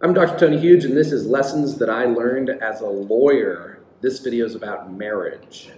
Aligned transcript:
I'm 0.00 0.14
Dr. 0.14 0.38
Tony 0.38 0.60
Huge, 0.60 0.84
and 0.84 0.96
this 0.96 1.10
is 1.10 1.26
Lessons 1.26 1.76
That 1.78 1.90
I 1.90 2.04
Learned 2.04 2.50
as 2.50 2.82
a 2.82 2.86
Lawyer. 2.86 3.80
This 4.00 4.20
video 4.20 4.46
is 4.46 4.54
about 4.54 4.92
marriage. 4.92 5.70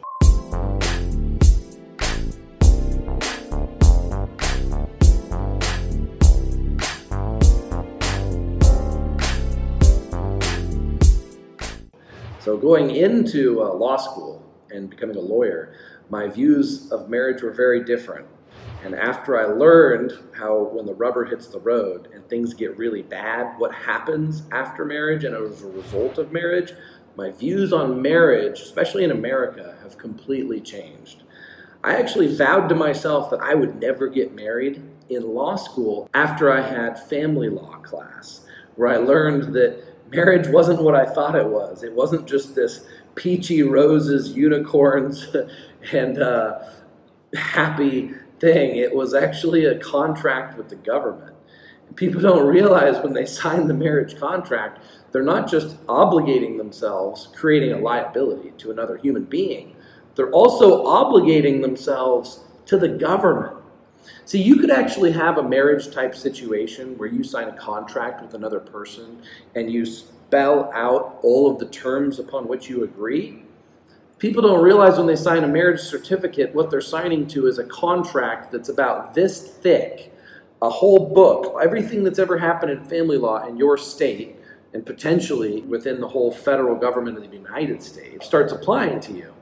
So, 12.40 12.58
going 12.58 12.90
into 12.90 13.62
uh, 13.62 13.72
law 13.72 13.96
school 13.96 14.44
and 14.68 14.90
becoming 14.90 15.16
a 15.16 15.20
lawyer, 15.20 15.72
my 16.10 16.28
views 16.28 16.92
of 16.92 17.08
marriage 17.08 17.40
were 17.40 17.52
very 17.52 17.82
different. 17.82 18.26
And 18.82 18.94
after 18.94 19.38
I 19.38 19.44
learned 19.44 20.12
how 20.32 20.70
when 20.72 20.86
the 20.86 20.94
rubber 20.94 21.24
hits 21.24 21.48
the 21.48 21.60
road 21.60 22.08
and 22.14 22.26
things 22.28 22.54
get 22.54 22.78
really 22.78 23.02
bad, 23.02 23.58
what 23.58 23.74
happens 23.74 24.42
after 24.52 24.84
marriage 24.84 25.24
and 25.24 25.34
as 25.34 25.62
a 25.62 25.66
result 25.66 26.16
of 26.18 26.32
marriage, 26.32 26.72
my 27.16 27.30
views 27.30 27.72
on 27.72 28.00
marriage, 28.00 28.60
especially 28.60 29.04
in 29.04 29.10
America, 29.10 29.76
have 29.82 29.98
completely 29.98 30.60
changed. 30.60 31.24
I 31.84 31.96
actually 31.96 32.34
vowed 32.34 32.68
to 32.68 32.74
myself 32.74 33.30
that 33.30 33.40
I 33.40 33.54
would 33.54 33.80
never 33.80 34.08
get 34.08 34.34
married 34.34 34.82
in 35.08 35.34
law 35.34 35.56
school 35.56 36.08
after 36.14 36.52
I 36.52 36.60
had 36.60 36.98
family 36.98 37.48
law 37.48 37.76
class, 37.78 38.46
where 38.76 38.88
I 38.88 38.96
learned 38.96 39.54
that 39.54 39.82
marriage 40.10 40.48
wasn't 40.48 40.82
what 40.82 40.94
I 40.94 41.04
thought 41.04 41.36
it 41.36 41.46
was. 41.46 41.82
It 41.82 41.92
wasn't 41.92 42.26
just 42.26 42.54
this 42.54 42.86
peachy 43.14 43.62
roses, 43.62 44.32
unicorns, 44.32 45.34
and 45.92 46.22
uh, 46.22 46.60
happy 47.34 48.12
thing. 48.40 48.76
It 48.76 48.94
was 48.94 49.14
actually 49.14 49.66
a 49.66 49.78
contract 49.78 50.56
with 50.56 50.68
the 50.68 50.76
government. 50.76 51.36
People 51.96 52.20
don't 52.20 52.46
realize 52.46 53.02
when 53.02 53.12
they 53.12 53.26
sign 53.26 53.68
the 53.68 53.74
marriage 53.74 54.18
contract, 54.18 54.82
they're 55.12 55.22
not 55.22 55.50
just 55.50 55.84
obligating 55.86 56.56
themselves, 56.56 57.28
creating 57.34 57.72
a 57.72 57.78
liability 57.78 58.52
to 58.58 58.70
another 58.70 58.96
human 58.96 59.24
being, 59.24 59.76
they're 60.14 60.30
also 60.30 60.84
obligating 60.84 61.62
themselves 61.62 62.40
to 62.66 62.76
the 62.76 62.88
government. 62.88 63.56
See, 64.24 64.42
you 64.42 64.56
could 64.56 64.70
actually 64.70 65.12
have 65.12 65.38
a 65.38 65.42
marriage 65.42 65.90
type 65.90 66.14
situation 66.14 66.96
where 66.96 67.08
you 67.08 67.24
sign 67.24 67.48
a 67.48 67.56
contract 67.56 68.22
with 68.22 68.34
another 68.34 68.60
person 68.60 69.22
and 69.54 69.70
you 69.70 69.84
spell 69.84 70.70
out 70.74 71.18
all 71.22 71.50
of 71.50 71.58
the 71.58 71.66
terms 71.66 72.18
upon 72.18 72.48
which 72.48 72.68
you 72.68 72.84
agree. 72.84 73.42
People 74.20 74.42
don't 74.42 74.62
realize 74.62 74.98
when 74.98 75.06
they 75.06 75.16
sign 75.16 75.44
a 75.44 75.48
marriage 75.48 75.80
certificate, 75.80 76.54
what 76.54 76.70
they're 76.70 76.82
signing 76.82 77.26
to 77.28 77.46
is 77.46 77.58
a 77.58 77.64
contract 77.64 78.52
that's 78.52 78.68
about 78.68 79.14
this 79.14 79.40
thick, 79.40 80.12
a 80.60 80.68
whole 80.68 81.08
book, 81.14 81.56
everything 81.62 82.04
that's 82.04 82.18
ever 82.18 82.36
happened 82.36 82.70
in 82.70 82.84
family 82.84 83.16
law 83.16 83.46
in 83.46 83.56
your 83.56 83.78
state, 83.78 84.36
and 84.74 84.84
potentially 84.84 85.62
within 85.62 86.02
the 86.02 86.06
whole 86.06 86.30
federal 86.30 86.76
government 86.76 87.16
of 87.16 87.30
the 87.30 87.34
United 87.34 87.82
States, 87.82 88.26
starts 88.26 88.52
applying 88.52 89.00
to 89.00 89.14
you. 89.14 89.32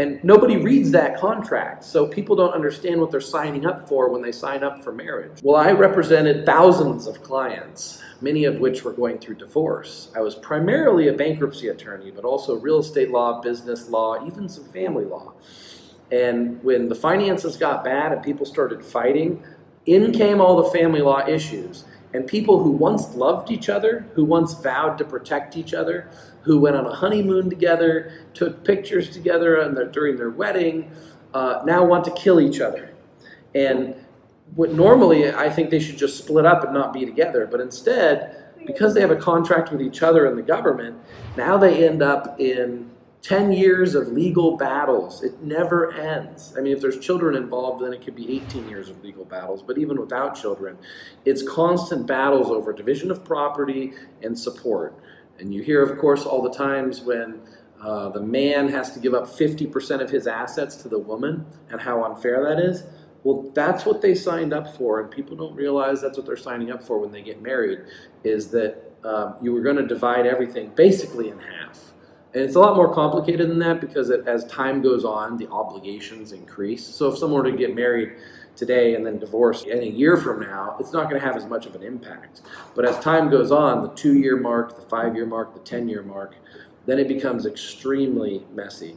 And 0.00 0.22
nobody 0.24 0.56
reads 0.56 0.90
that 0.92 1.20
contract, 1.20 1.84
so 1.84 2.06
people 2.06 2.34
don't 2.34 2.54
understand 2.54 3.00
what 3.00 3.10
they're 3.10 3.20
signing 3.20 3.66
up 3.66 3.86
for 3.86 4.08
when 4.08 4.22
they 4.22 4.32
sign 4.32 4.64
up 4.64 4.82
for 4.82 4.92
marriage. 4.92 5.40
Well, 5.42 5.56
I 5.56 5.72
represented 5.72 6.46
thousands 6.46 7.06
of 7.06 7.22
clients 7.22 8.00
many 8.20 8.44
of 8.44 8.60
which 8.60 8.84
were 8.84 8.92
going 8.92 9.18
through 9.18 9.36
divorce. 9.36 10.10
I 10.14 10.20
was 10.20 10.34
primarily 10.34 11.08
a 11.08 11.12
bankruptcy 11.12 11.68
attorney, 11.68 12.10
but 12.10 12.24
also 12.24 12.56
real 12.56 12.78
estate 12.78 13.10
law, 13.10 13.40
business 13.40 13.88
law, 13.88 14.26
even 14.26 14.48
some 14.48 14.64
family 14.64 15.04
law. 15.04 15.32
And 16.12 16.62
when 16.62 16.88
the 16.88 16.94
finances 16.94 17.56
got 17.56 17.84
bad 17.84 18.12
and 18.12 18.22
people 18.22 18.44
started 18.44 18.84
fighting, 18.84 19.42
in 19.86 20.12
came 20.12 20.40
all 20.40 20.62
the 20.62 20.70
family 20.70 21.00
law 21.00 21.26
issues. 21.26 21.84
And 22.12 22.26
people 22.26 22.62
who 22.62 22.70
once 22.70 23.14
loved 23.14 23.50
each 23.50 23.68
other, 23.68 24.06
who 24.14 24.24
once 24.24 24.54
vowed 24.54 24.98
to 24.98 25.04
protect 25.04 25.56
each 25.56 25.74
other, 25.74 26.10
who 26.42 26.58
went 26.58 26.76
on 26.76 26.86
a 26.86 26.92
honeymoon 26.92 27.48
together, 27.48 28.24
took 28.34 28.64
pictures 28.64 29.10
together 29.10 29.68
their, 29.72 29.86
during 29.86 30.16
their 30.16 30.30
wedding, 30.30 30.90
uh, 31.34 31.62
now 31.64 31.84
want 31.84 32.04
to 32.04 32.10
kill 32.12 32.40
each 32.40 32.60
other. 32.60 32.90
And 33.54 33.94
what 34.54 34.72
normally 34.72 35.32
I 35.32 35.48
think 35.48 35.70
they 35.70 35.78
should 35.78 35.98
just 35.98 36.18
split 36.18 36.46
up 36.46 36.64
and 36.64 36.74
not 36.74 36.92
be 36.92 37.04
together, 37.04 37.46
but 37.48 37.60
instead, 37.60 38.36
because 38.66 38.94
they 38.94 39.00
have 39.00 39.10
a 39.10 39.16
contract 39.16 39.70
with 39.70 39.80
each 39.80 40.02
other 40.02 40.26
and 40.26 40.36
the 40.36 40.42
government, 40.42 40.98
now 41.36 41.56
they 41.56 41.86
end 41.86 42.02
up 42.02 42.40
in 42.40 42.90
10 43.22 43.52
years 43.52 43.94
of 43.94 44.08
legal 44.08 44.56
battles. 44.56 45.22
It 45.22 45.42
never 45.42 45.92
ends. 45.92 46.54
I 46.56 46.60
mean, 46.60 46.74
if 46.74 46.80
there's 46.80 46.98
children 46.98 47.36
involved, 47.36 47.84
then 47.84 47.92
it 47.92 48.02
could 48.02 48.16
be 48.16 48.36
18 48.36 48.68
years 48.68 48.88
of 48.88 49.02
legal 49.04 49.24
battles, 49.24 49.62
but 49.62 49.76
even 49.76 50.00
without 50.00 50.34
children, 50.34 50.78
it's 51.24 51.42
constant 51.46 52.06
battles 52.06 52.48
over 52.48 52.72
division 52.72 53.10
of 53.10 53.24
property 53.24 53.92
and 54.22 54.38
support. 54.38 54.94
And 55.38 55.52
you 55.52 55.62
hear, 55.62 55.82
of 55.82 55.98
course, 55.98 56.24
all 56.24 56.42
the 56.42 56.52
times 56.52 57.02
when 57.02 57.40
uh, 57.82 58.08
the 58.10 58.20
man 58.20 58.68
has 58.68 58.92
to 58.92 59.00
give 59.00 59.14
up 59.14 59.26
50% 59.26 60.00
of 60.00 60.10
his 60.10 60.26
assets 60.26 60.76
to 60.76 60.88
the 60.88 60.98
woman 60.98 61.46
and 61.70 61.80
how 61.80 62.04
unfair 62.04 62.42
that 62.44 62.62
is. 62.62 62.84
Well, 63.22 63.50
that's 63.54 63.84
what 63.84 64.00
they 64.00 64.14
signed 64.14 64.54
up 64.54 64.76
for, 64.76 65.00
and 65.00 65.10
people 65.10 65.36
don't 65.36 65.54
realize 65.54 66.00
that's 66.00 66.16
what 66.16 66.26
they're 66.26 66.38
signing 66.38 66.70
up 66.70 66.82
for 66.82 66.98
when 66.98 67.12
they 67.12 67.20
get 67.20 67.42
married, 67.42 67.80
is 68.24 68.48
that 68.48 68.92
um, 69.04 69.36
you 69.42 69.52
were 69.52 69.60
going 69.60 69.76
to 69.76 69.86
divide 69.86 70.26
everything 70.26 70.70
basically 70.74 71.28
in 71.28 71.38
half. 71.38 71.92
And 72.32 72.44
it's 72.44 72.54
a 72.54 72.60
lot 72.60 72.76
more 72.76 72.92
complicated 72.94 73.50
than 73.50 73.58
that 73.58 73.80
because 73.80 74.10
it, 74.10 74.26
as 74.28 74.44
time 74.46 74.82
goes 74.82 75.04
on, 75.04 75.36
the 75.36 75.48
obligations 75.48 76.32
increase. 76.32 76.86
So 76.86 77.08
if 77.08 77.18
someone 77.18 77.42
were 77.42 77.50
to 77.50 77.56
get 77.56 77.74
married 77.74 78.12
today 78.54 78.94
and 78.94 79.04
then 79.04 79.18
divorce 79.18 79.64
in 79.64 79.80
a 79.80 79.86
year 79.86 80.16
from 80.16 80.40
now, 80.40 80.76
it's 80.78 80.92
not 80.92 81.08
going 81.08 81.20
to 81.20 81.26
have 81.26 81.36
as 81.36 81.46
much 81.46 81.66
of 81.66 81.74
an 81.74 81.82
impact. 81.82 82.42
But 82.76 82.84
as 82.84 82.98
time 83.00 83.30
goes 83.30 83.50
on, 83.50 83.82
the 83.82 83.88
two 83.94 84.18
year 84.18 84.36
mark, 84.36 84.76
the 84.76 84.82
five 84.82 85.16
year 85.16 85.26
mark, 85.26 85.54
the 85.54 85.60
10 85.60 85.88
year 85.88 86.02
mark, 86.02 86.36
then 86.86 86.98
it 86.98 87.08
becomes 87.08 87.46
extremely 87.46 88.44
messy. 88.52 88.96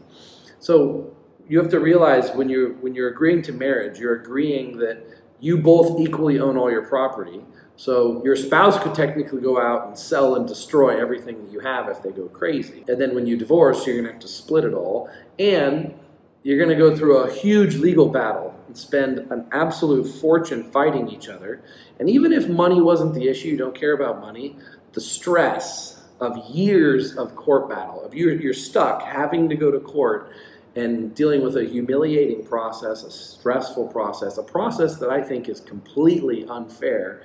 So 0.60 1.16
you 1.48 1.58
have 1.58 1.70
to 1.72 1.80
realize 1.80 2.32
when 2.32 2.50
you're 2.50 2.74
when 2.76 2.94
you're 2.94 3.10
agreeing 3.10 3.42
to 3.44 3.52
marriage, 3.52 4.00
you're 4.00 4.16
agreeing 4.16 4.78
that 4.78 5.06
you 5.40 5.58
both 5.58 6.00
equally 6.00 6.40
own 6.40 6.58
all 6.58 6.72
your 6.72 6.86
property. 6.86 7.42
So 7.76 8.24
your 8.24 8.36
spouse 8.36 8.82
could 8.82 8.94
technically 8.94 9.42
go 9.42 9.60
out 9.60 9.88
and 9.88 9.98
sell 9.98 10.36
and 10.36 10.48
destroy 10.48 11.02
everything 11.02 11.44
that 11.44 11.52
you 11.52 11.60
have 11.60 11.90
if 11.90 12.04
they 12.04 12.12
go 12.12 12.28
crazy. 12.28 12.86
And 12.88 13.02
then 13.02 13.16
when 13.16 13.26
you 13.26 13.36
divorce, 13.36 13.86
you're 13.86 13.96
going 13.96 14.06
to 14.06 14.12
have 14.12 14.22
to 14.22 14.28
split 14.28 14.64
it 14.64 14.74
all, 14.74 15.10
and 15.40 15.94
you're 16.44 16.58
going 16.58 16.70
to 16.70 16.76
go 16.76 16.96
through 16.96 17.18
a 17.18 17.34
huge 17.34 17.76
legal 17.76 18.10
battle 18.10 18.54
and 18.68 18.78
spend 18.78 19.20
an 19.32 19.48
absolute 19.52 20.04
fortune 20.04 20.64
fighting 20.72 21.10
each 21.10 21.30
other. 21.30 21.62
And 22.00 22.10
even 22.10 22.32
if 22.32 22.48
money 22.48 22.82
wasn't 22.82 23.14
the 23.16 23.28
issue, 23.28 23.50
you 23.50 23.58
don't 23.58 23.76
care 23.76 23.94
about 23.94 24.22
money, 24.22 24.58
the 24.92 25.02
stress 25.02 26.04
of 26.20 26.38
years 26.50 27.16
of 27.16 27.36
court 27.36 27.70
battle, 27.70 28.04
of 28.04 28.14
you, 28.14 28.30
you're 28.32 28.54
stuck 28.54 29.02
having 29.04 29.50
to 29.50 29.56
go 29.56 29.72
to 29.72 29.80
court 29.80 30.32
and 30.76 31.14
dealing 31.16 31.44
with 31.44 31.58
a 31.58 31.64
humiliating 31.64 32.46
process, 32.46 33.04
a 33.04 33.12
stressful 33.12 33.88
process, 33.88 34.38
a 34.38 34.44
process 34.44 34.98
that 34.98 35.10
I 35.10 35.22
think 35.22 35.48
is 35.50 35.60
completely 35.60 36.46
unfair, 36.48 37.24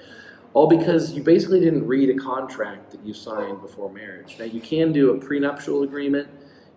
all 0.55 0.67
because 0.67 1.13
you 1.13 1.23
basically 1.23 1.61
didn't 1.61 1.87
read 1.87 2.11
a 2.11 2.19
contract 2.19 2.91
that 2.93 3.05
you 3.05 3.15
signed 3.15 3.61
before 3.61 3.91
marriage. 3.93 4.37
Now, 4.39 4.47
you 4.47 4.61
can 4.61 4.93
do 4.93 5.13
a 5.13 5.19
prenuptial 5.19 5.83
agreement, 5.83 6.29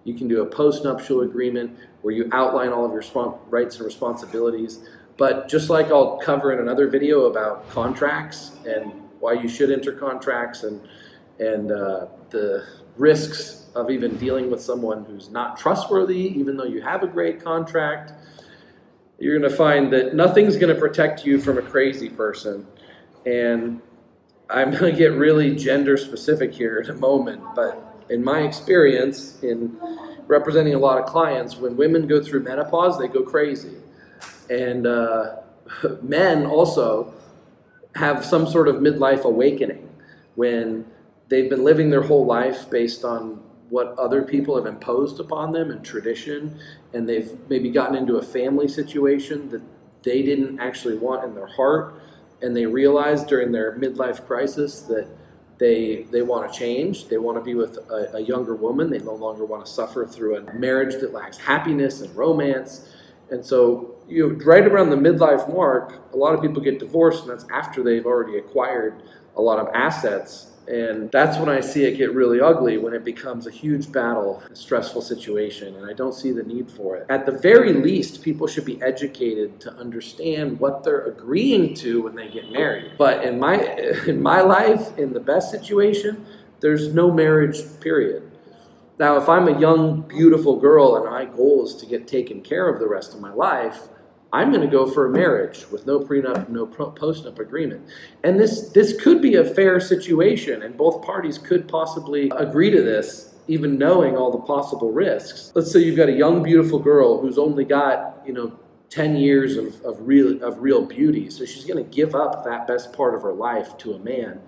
you 0.03 0.13
can 0.13 0.27
do 0.27 0.41
a 0.41 0.45
postnuptial 0.45 1.23
agreement 1.23 1.77
where 2.01 2.13
you 2.13 2.27
outline 2.31 2.69
all 2.69 2.85
of 2.85 2.91
your 2.91 3.39
rights 3.49 3.77
and 3.77 3.85
responsibilities. 3.85 4.79
But 5.17 5.47
just 5.47 5.69
like 5.69 5.87
I'll 5.87 6.17
cover 6.17 6.51
in 6.51 6.59
another 6.59 6.87
video 6.87 7.25
about 7.25 7.69
contracts 7.69 8.51
and 8.65 8.91
why 9.19 9.33
you 9.33 9.47
should 9.47 9.71
enter 9.71 9.91
contracts 9.91 10.63
and 10.63 10.81
and 11.39 11.71
uh, 11.71 12.07
the 12.29 12.65
risks 12.97 13.69
of 13.75 13.89
even 13.89 14.15
dealing 14.17 14.51
with 14.51 14.61
someone 14.61 15.05
who's 15.05 15.29
not 15.29 15.57
trustworthy, 15.57 16.37
even 16.37 16.57
though 16.57 16.65
you 16.65 16.81
have 16.81 17.03
a 17.03 17.07
great 17.07 17.43
contract. 17.43 18.13
You're 19.17 19.37
going 19.37 19.49
to 19.49 19.55
find 19.55 19.91
that 19.93 20.15
nothing's 20.15 20.57
going 20.57 20.73
to 20.73 20.79
protect 20.79 21.25
you 21.25 21.39
from 21.39 21.57
a 21.57 21.61
crazy 21.61 22.09
person. 22.09 22.65
And 23.25 23.81
I'm 24.49 24.71
going 24.71 24.91
to 24.91 24.97
get 24.97 25.13
really 25.13 25.55
gender 25.55 25.97
specific 25.97 26.53
here 26.53 26.79
in 26.79 26.89
a 26.89 26.95
moment, 26.95 27.41
but 27.55 28.05
in 28.09 28.23
my 28.23 28.41
experience, 28.41 29.41
in 29.41 29.77
representing 30.27 30.73
a 30.73 30.79
lot 30.79 30.97
of 30.97 31.05
clients, 31.05 31.57
when 31.57 31.77
women 31.77 32.07
go 32.07 32.21
through 32.21 32.43
menopause, 32.43 32.99
they 32.99 33.07
go 33.07 33.23
crazy. 33.23 33.77
And 34.49 34.85
uh, 34.85 35.37
men 36.01 36.45
also 36.45 37.13
have 37.95 38.23
some 38.25 38.47
sort 38.47 38.67
of 38.67 38.75
midlife 38.75 39.23
awakening 39.23 39.89
when 40.35 40.85
they've 41.29 41.49
been 41.49 41.63
living 41.63 41.89
their 41.89 42.03
whole 42.03 42.25
life 42.25 42.69
based 42.69 43.03
on 43.03 43.41
what 43.69 43.97
other 43.97 44.21
people 44.21 44.57
have 44.57 44.65
imposed 44.65 45.19
upon 45.19 45.53
them 45.53 45.71
and 45.71 45.83
tradition, 45.83 46.59
and 46.93 47.07
they've 47.07 47.37
maybe 47.49 47.69
gotten 47.69 47.95
into 47.95 48.17
a 48.17 48.21
family 48.21 48.67
situation 48.67 49.47
that 49.49 49.61
they 50.03 50.21
didn't 50.21 50.59
actually 50.59 50.97
want 50.97 51.23
in 51.23 51.33
their 51.35 51.47
heart, 51.47 51.95
and 52.41 52.55
they 52.55 52.65
realize 52.65 53.23
during 53.23 53.51
their 53.51 53.77
midlife 53.77 54.25
crisis 54.25 54.81
that 54.83 55.07
they 55.57 56.07
they 56.11 56.21
want 56.21 56.51
to 56.51 56.59
change. 56.59 57.07
They 57.07 57.17
want 57.17 57.37
to 57.37 57.43
be 57.43 57.55
with 57.55 57.77
a, 57.89 58.15
a 58.15 58.19
younger 58.21 58.55
woman. 58.55 58.89
They 58.89 58.99
no 58.99 59.13
longer 59.13 59.45
want 59.45 59.65
to 59.65 59.71
suffer 59.71 60.05
through 60.05 60.37
a 60.37 60.53
marriage 60.53 60.99
that 61.01 61.13
lacks 61.13 61.37
happiness 61.37 62.01
and 62.01 62.15
romance. 62.15 62.89
And 63.29 63.45
so, 63.45 63.95
you 64.09 64.27
know, 64.27 64.35
right 64.43 64.65
around 64.65 64.89
the 64.89 64.97
midlife 64.97 65.53
mark, 65.53 66.13
a 66.13 66.17
lot 66.17 66.33
of 66.33 66.41
people 66.41 66.61
get 66.61 66.79
divorced, 66.79 67.23
and 67.23 67.31
that's 67.31 67.45
after 67.49 67.83
they've 67.83 68.05
already 68.05 68.37
acquired 68.37 69.03
a 69.37 69.41
lot 69.41 69.59
of 69.59 69.69
assets 69.73 70.50
And 70.67 71.11
that's 71.11 71.37
when 71.37 71.49
I 71.49 71.59
see 71.59 71.85
it 71.85 71.97
get 71.97 72.13
really 72.13 72.39
ugly 72.39 72.77
when 72.77 72.93
it 72.93 73.03
becomes 73.03 73.47
a 73.47 73.51
huge 73.51 73.91
battle, 73.91 74.43
a 74.49 74.55
stressful 74.55 75.01
situation, 75.01 75.75
and 75.75 75.89
I 75.89 75.93
don't 75.93 76.13
see 76.13 76.31
the 76.31 76.43
need 76.43 76.69
for 76.69 76.97
it. 76.97 77.07
At 77.09 77.25
the 77.25 77.31
very 77.31 77.73
least, 77.73 78.21
people 78.21 78.47
should 78.47 78.65
be 78.65 78.81
educated 78.81 79.59
to 79.61 79.73
understand 79.73 80.59
what 80.59 80.83
they're 80.83 81.05
agreeing 81.05 81.73
to 81.75 82.03
when 82.03 82.15
they 82.15 82.29
get 82.29 82.51
married. 82.51 82.91
But 82.97 83.23
in 83.25 83.39
my 83.39 83.55
in 84.07 84.21
my 84.21 84.41
life, 84.41 84.97
in 84.97 85.13
the 85.13 85.19
best 85.19 85.49
situation, 85.51 86.25
there's 86.59 86.93
no 86.93 87.11
marriage 87.11 87.59
period. 87.79 88.31
Now, 88.99 89.17
if 89.17 89.27
I'm 89.27 89.47
a 89.47 89.59
young, 89.59 90.01
beautiful 90.01 90.59
girl 90.59 90.95
and 90.95 91.05
my 91.05 91.25
goal 91.25 91.65
is 91.65 91.75
to 91.77 91.87
get 91.87 92.07
taken 92.07 92.41
care 92.41 92.69
of 92.69 92.79
the 92.79 92.87
rest 92.87 93.15
of 93.15 93.19
my 93.19 93.33
life, 93.33 93.87
I'm 94.33 94.49
going 94.49 94.61
to 94.61 94.67
go 94.67 94.89
for 94.89 95.07
a 95.07 95.09
marriage 95.09 95.65
with 95.71 95.85
no 95.85 95.99
prenup, 95.99 96.47
no 96.47 96.65
postnup 96.65 97.39
agreement. 97.39 97.85
And 98.23 98.39
this, 98.39 98.69
this 98.69 98.99
could 99.01 99.21
be 99.21 99.35
a 99.35 99.43
fair 99.43 99.81
situation, 99.81 100.61
and 100.63 100.77
both 100.77 101.03
parties 101.03 101.37
could 101.37 101.67
possibly 101.67 102.31
agree 102.37 102.69
to 102.69 102.81
this, 102.81 103.35
even 103.47 103.77
knowing 103.77 104.15
all 104.15 104.31
the 104.31 104.39
possible 104.39 104.91
risks. 104.91 105.51
Let's 105.53 105.71
say 105.71 105.79
you've 105.79 105.97
got 105.97 106.07
a 106.07 106.13
young, 106.13 106.43
beautiful 106.43 106.79
girl 106.79 107.19
who's 107.19 107.37
only 107.37 107.65
got, 107.65 108.21
you 108.25 108.31
know, 108.31 108.57
10 108.89 109.17
years 109.17 109.57
of, 109.57 109.81
of, 109.83 109.97
real, 109.99 110.41
of 110.43 110.59
real 110.59 110.85
beauty. 110.85 111.29
So 111.29 111.45
she's 111.45 111.65
going 111.65 111.83
to 111.83 111.89
give 111.89 112.15
up 112.15 112.45
that 112.45 112.67
best 112.67 112.93
part 112.93 113.15
of 113.15 113.21
her 113.23 113.33
life 113.33 113.77
to 113.79 113.93
a 113.93 113.99
man. 113.99 114.41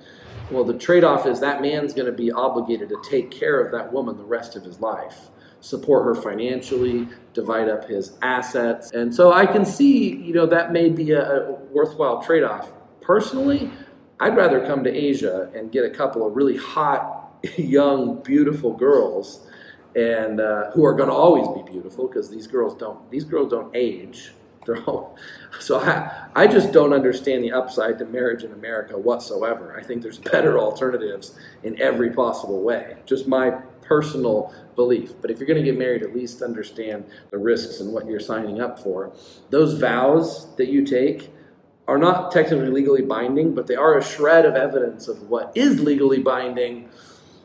Well, 0.50 0.64
the 0.64 0.78
trade 0.78 1.04
off 1.04 1.26
is 1.26 1.40
that 1.42 1.62
man's 1.62 1.94
going 1.94 2.06
to 2.06 2.12
be 2.12 2.32
obligated 2.32 2.90
to 2.90 2.98
take 3.10 3.32
care 3.32 3.60
of 3.60 3.72
that 3.74 3.92
woman 3.92 4.18
the 4.18 4.24
rest 4.24 4.56
of 4.56 4.64
his 4.64 4.80
life 4.80 5.30
support 5.64 6.04
her 6.04 6.14
financially, 6.14 7.08
divide 7.34 7.70
up 7.70 7.88
his 7.88 8.18
assets. 8.22 8.92
And 8.92 9.16
so 9.16 9.32
I 9.32 9.46
can 9.46 9.66
see, 9.66 10.14
you 10.14 10.34
know, 10.34 10.46
that 10.46 10.74
may 10.74 10.90
be 10.90 11.12
a, 11.12 11.22
a 11.22 11.52
worthwhile 11.72 12.22
trade 12.22 12.44
off. 12.44 12.74
Personally, 13.00 13.72
I'd 14.20 14.36
rather 14.36 14.66
come 14.66 14.84
to 14.84 14.92
Asia 14.92 15.50
and 15.56 15.72
get 15.72 15.86
a 15.86 15.90
couple 15.90 16.28
of 16.28 16.36
really 16.36 16.58
hot, 16.58 17.40
young, 17.58 18.22
beautiful 18.24 18.74
girls 18.74 19.48
and 19.96 20.42
uh, 20.42 20.72
who 20.72 20.84
are 20.84 20.94
going 20.94 21.08
to 21.08 21.16
always 21.16 21.48
be 21.50 21.72
beautiful 21.72 22.08
because 22.08 22.30
these 22.30 22.48
girls 22.48 22.74
don't 22.76 23.12
these 23.12 23.24
girls 23.24 23.52
don't 23.52 23.70
age 23.76 24.32
so 25.60 25.80
I, 25.80 26.30
I 26.36 26.48
just 26.48 26.72
don't 26.72 26.94
understand 26.94 27.44
the 27.44 27.52
upside 27.52 28.00
to 28.00 28.06
marriage 28.06 28.44
in 28.44 28.54
America 28.54 28.98
whatsoever. 28.98 29.78
I 29.78 29.84
think 29.84 30.02
there's 30.02 30.20
better 30.20 30.58
alternatives 30.58 31.38
in 31.64 31.82
every 31.82 32.12
possible 32.12 32.62
way. 32.62 32.96
Just 33.06 33.28
my 33.28 33.58
personal 33.84 34.54
belief. 34.76 35.14
But 35.22 35.32
if 35.32 35.40
you're 35.40 35.48
going 35.48 35.64
to 35.64 35.64
get 35.64 35.78
married, 35.78 36.04
at 36.04 36.16
least 36.16 36.42
understand 36.42 37.06
the 37.32 37.38
risks 37.38 37.80
and 37.80 37.94
what 37.94 38.08
you're 38.08 38.20
signing 38.20 38.62
up 38.62 38.80
for. 38.80 39.14
Those 39.50 39.80
vows 39.80 40.56
that 40.56 40.68
you 40.68 40.86
take 40.86 41.32
are 41.88 41.98
not 41.98 42.32
technically 42.32 42.70
legally 42.70 43.02
binding, 43.02 43.54
but 43.54 43.68
they 43.68 43.76
are 43.76 43.98
a 43.98 44.04
shred 44.04 44.46
of 44.46 44.56
evidence 44.56 45.08
of 45.08 45.30
what 45.30 45.52
is 45.56 45.82
legally 45.82 46.20
binding. 46.20 46.90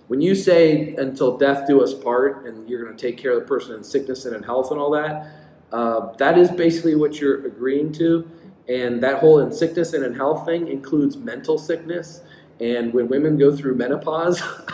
When 0.07 0.21
you 0.21 0.35
say 0.35 0.95
until 0.95 1.37
death 1.37 1.67
do 1.67 1.83
us 1.83 1.93
part, 1.93 2.47
and 2.47 2.69
you're 2.69 2.85
going 2.85 2.97
to 2.97 3.01
take 3.01 3.19
care 3.19 3.33
of 3.33 3.41
the 3.41 3.47
person 3.47 3.75
in 3.75 3.85
sickness 3.85 4.25
and 4.25 4.35
in 4.35 4.43
health 4.43 4.71
and 4.71 4.81
all 4.81 4.91
that, 4.93 5.33
uh, 5.73 6.13
that 6.15 6.39
is 6.39 6.51
basically 6.51 6.95
what 6.95 7.21
you're 7.21 7.45
agreeing 7.47 7.93
to. 7.95 8.31
And 8.69 9.03
that 9.03 9.19
whole 9.19 9.41
in 9.41 9.53
sickness 9.53 9.93
and 9.93 10.05
in 10.05 10.15
health 10.15 10.47
thing 10.47 10.69
includes 10.69 11.17
mental 11.17 11.59
sickness. 11.59 12.23
And 12.61 12.93
when 12.93 13.09
women 13.09 13.39
go 13.39 13.55
through 13.55 13.77
menopause, 13.77 14.43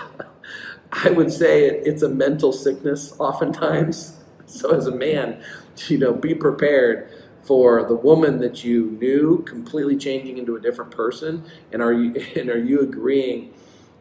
I 1.05 1.11
would 1.11 1.31
say 1.31 1.67
it, 1.67 1.87
it's 1.87 2.03
a 2.03 2.09
mental 2.09 2.53
sickness 2.53 3.15
oftentimes. 3.19 4.19
So 4.47 4.75
as 4.75 4.87
a 4.87 4.95
man, 4.95 5.43
you 5.89 5.99
know, 5.99 6.15
be 6.15 6.35
prepared 6.35 7.11
for 7.43 7.85
the 7.85 7.95
woman 7.95 8.39
that 8.41 8.65
you 8.65 8.97
knew 9.01 9.43
completely 9.43 9.97
changing 9.97 10.39
into 10.39 10.57
a 10.57 10.61
different 10.61 10.91
person, 10.91 11.45
and 11.73 11.83
are 11.83 11.93
you 11.93 12.15
and 12.37 12.49
are 12.49 12.59
you 12.59 12.81
agreeing 12.81 13.53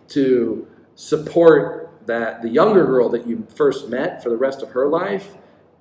to 0.10 0.68
support 0.96 1.92
that 2.06 2.42
the 2.42 2.50
younger 2.50 2.86
girl 2.86 3.10
that 3.10 3.26
you 3.28 3.46
first 3.56 3.90
met 3.90 4.24
for 4.24 4.30
the 4.30 4.38
rest 4.38 4.62
of 4.62 4.70
her 4.70 4.88
life, 4.88 5.36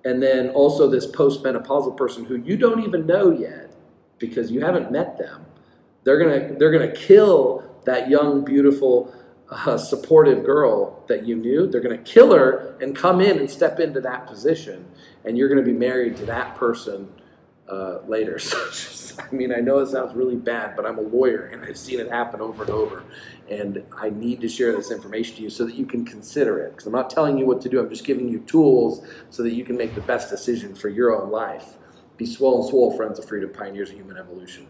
and 0.04 0.22
then 0.22 0.48
also 0.50 0.88
this 0.88 1.06
postmenopausal 1.06 1.96
person 1.96 2.24
who 2.24 2.36
you 2.36 2.56
don't 2.56 2.82
even 2.82 3.06
know 3.06 3.30
yet 3.30 3.72
because 4.18 4.50
you 4.50 4.60
haven't 4.60 4.90
met 4.90 5.18
them. 5.18 5.46
They're 6.04 6.18
gonna 6.18 6.58
they're 6.58 6.72
gonna 6.72 6.92
kill 6.92 7.62
that 7.84 8.08
young 8.08 8.44
beautiful 8.44 9.14
a 9.66 9.78
supportive 9.78 10.44
girl 10.44 11.04
that 11.08 11.26
you 11.26 11.36
knew, 11.36 11.66
they're 11.66 11.80
going 11.80 11.96
to 11.96 12.10
kill 12.10 12.32
her 12.32 12.76
and 12.80 12.96
come 12.96 13.20
in 13.20 13.38
and 13.38 13.50
step 13.50 13.80
into 13.80 14.00
that 14.00 14.26
position, 14.26 14.86
and 15.24 15.36
you're 15.36 15.48
going 15.48 15.62
to 15.62 15.70
be 15.70 15.76
married 15.76 16.16
to 16.16 16.26
that 16.26 16.54
person 16.56 17.08
uh, 17.68 17.98
later. 18.06 18.38
So, 19.12 19.22
I 19.22 19.34
mean, 19.34 19.52
I 19.52 19.60
know 19.60 19.78
it 19.80 19.88
sounds 19.88 20.14
really 20.14 20.36
bad, 20.36 20.74
but 20.74 20.86
I'm 20.86 20.96
a 20.96 21.02
lawyer 21.02 21.46
and 21.46 21.62
I've 21.64 21.76
seen 21.76 22.00
it 22.00 22.08
happen 22.08 22.40
over 22.40 22.62
and 22.62 22.72
over. 22.72 23.04
And 23.50 23.84
I 23.94 24.08
need 24.08 24.40
to 24.40 24.48
share 24.48 24.72
this 24.72 24.90
information 24.90 25.36
to 25.36 25.42
you 25.42 25.50
so 25.50 25.66
that 25.66 25.74
you 25.74 25.84
can 25.84 26.04
consider 26.04 26.60
it. 26.60 26.70
Because 26.70 26.86
I'm 26.86 26.92
not 26.92 27.10
telling 27.10 27.36
you 27.36 27.44
what 27.44 27.60
to 27.62 27.68
do, 27.68 27.78
I'm 27.78 27.90
just 27.90 28.04
giving 28.04 28.28
you 28.28 28.38
tools 28.40 29.06
so 29.28 29.42
that 29.42 29.52
you 29.52 29.64
can 29.64 29.76
make 29.76 29.94
the 29.94 30.00
best 30.00 30.30
decision 30.30 30.74
for 30.74 30.88
your 30.88 31.14
own 31.14 31.30
life. 31.30 31.76
Be 32.16 32.24
swole 32.24 32.62
and 32.62 32.70
swole, 32.70 32.96
friends 32.96 33.18
of 33.18 33.26
freedom, 33.26 33.50
pioneers 33.50 33.90
of 33.90 33.96
human 33.96 34.16
evolution. 34.16 34.66